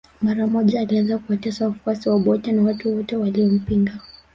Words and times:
Mara 0.21 0.47
moja 0.47 0.79
alianza 0.79 1.17
kuwatesa 1.17 1.65
wafuasi 1.67 2.09
wa 2.09 2.15
Obote 2.15 2.51
na 2.51 2.61
watu 2.63 2.95
wote 2.95 3.15
waliompinga 3.17 3.97